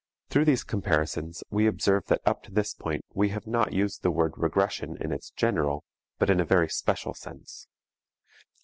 Through 0.31 0.45
these 0.45 0.63
comparisons 0.63 1.43
we 1.51 1.67
observe 1.67 2.07
that 2.07 2.21
up 2.25 2.41
to 2.45 2.51
this 2.51 2.73
point 2.73 3.05
we 3.13 3.29
have 3.29 3.45
not 3.45 3.71
used 3.71 4.01
the 4.01 4.09
word 4.09 4.33
regression 4.35 4.97
in 4.99 5.11
its 5.11 5.29
general, 5.29 5.83
but 6.17 6.31
in 6.31 6.39
a 6.39 6.43
very 6.43 6.69
special 6.69 7.13
sense. 7.13 7.67